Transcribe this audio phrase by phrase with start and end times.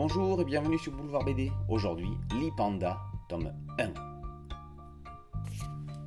[0.00, 1.50] Bonjour et bienvenue sur Boulevard BD.
[1.68, 3.88] Aujourd'hui, Lipanda, tome 1.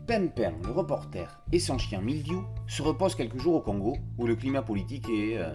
[0.07, 4.37] Pimpin, le reporter, et son chien Mildiou se reposent quelques jours au Congo où le
[4.37, 5.53] climat politique est euh,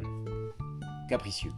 [1.08, 1.50] capricieux.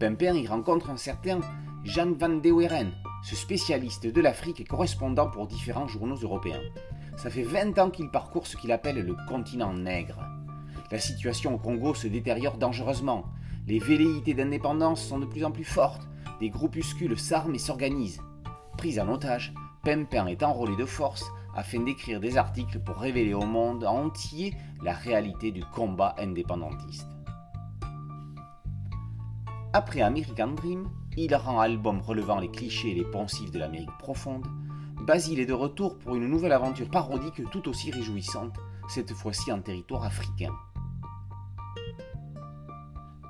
[0.00, 1.38] Pimpin y rencontre un certain
[1.84, 2.90] Jean van de Weren,
[3.22, 6.62] ce spécialiste de l'Afrique et correspondant pour différents journaux européens.
[7.16, 10.18] Ça fait 20 ans qu'il parcourt ce qu'il appelle le continent nègre.
[10.90, 13.26] La situation au Congo se détériore dangereusement.
[13.66, 16.08] Les velléités d'indépendance sont de plus en plus fortes.
[16.40, 18.20] Des groupuscules s'arment et s'organisent.
[18.78, 23.44] Pris en otage, Pimpin est enrôlé de force afin d'écrire des articles pour révéler au
[23.44, 27.08] monde entier la réalité du combat indépendantiste.
[29.72, 34.46] Après American Dream, il rend album relevant les clichés et les poncifs de l'Amérique profonde,
[35.00, 38.56] Basile est de retour pour une nouvelle aventure parodique tout aussi réjouissante,
[38.88, 40.52] cette fois-ci en territoire africain.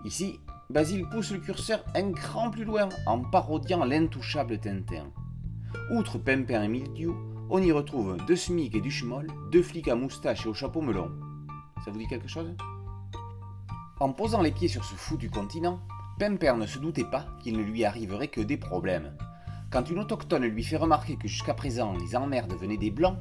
[0.07, 0.39] Ici,
[0.71, 5.11] Basile pousse le curseur un cran plus loin en parodiant l'intouchable Tintin.
[5.91, 7.17] Outre Pimpin et Mildiou,
[7.51, 10.81] on y retrouve deux SMIC et du schmoll, deux flics à moustache et au chapeau
[10.81, 11.11] melon.
[11.85, 12.55] Ça vous dit quelque chose?
[13.99, 15.81] En posant les pieds sur ce foutu continent,
[16.21, 19.13] Pimpin ne se doutait pas qu'il ne lui arriverait que des problèmes.
[19.73, 23.19] Quand une autochtone lui fait remarquer que jusqu'à présent les emmerdes venaient des blancs,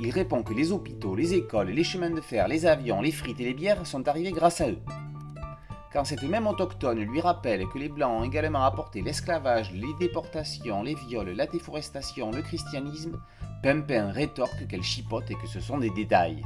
[0.00, 3.40] il répond que les hôpitaux, les écoles, les chemins de fer, les avions, les frites
[3.40, 4.78] et les bières sont arrivés grâce à eux.
[5.98, 10.84] Quand cette même autochtone lui rappelle que les blancs ont également apporté l'esclavage, les déportations,
[10.84, 13.20] les viols, la déforestation, le christianisme,
[13.64, 16.44] Pimpin rétorque qu'elle chipote et que ce sont des détails.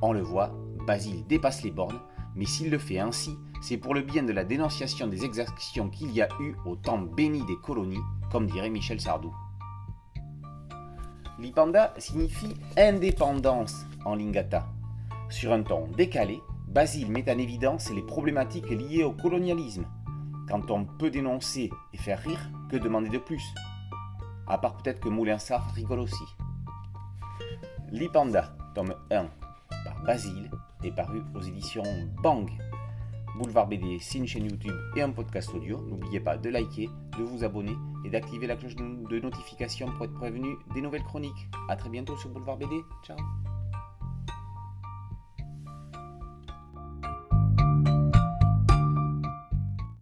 [0.00, 0.52] On le voit,
[0.86, 1.98] Basile dépasse les bornes,
[2.36, 6.12] mais s'il le fait ainsi, c'est pour le bien de la dénonciation des exactions qu'il
[6.12, 7.98] y a eu au temps béni des colonies,
[8.30, 9.34] comme dirait Michel Sardou.
[11.40, 14.68] Lipanda signifie indépendance en lingata.
[15.30, 16.40] Sur un ton décalé,
[16.74, 19.86] Basile met en évidence les problématiques liées au colonialisme.
[20.48, 23.44] Quand on peut dénoncer et faire rire, que demander de plus?
[24.48, 26.24] À part peut-être que Moulin Sartre rigole aussi.
[27.92, 29.26] Lipanda, tome 1,
[29.84, 30.50] par Basile,
[30.82, 31.84] est paru aux éditions
[32.24, 32.50] Bang.
[33.38, 35.80] Boulevard BD, c'est une chaîne YouTube et un podcast audio.
[35.80, 40.14] N'oubliez pas de liker, de vous abonner et d'activer la cloche de notification pour être
[40.14, 41.48] prévenu des nouvelles chroniques.
[41.68, 42.80] A très bientôt sur Boulevard BD.
[43.04, 43.16] Ciao